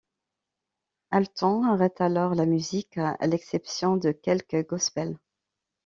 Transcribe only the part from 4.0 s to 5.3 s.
quelques gospels.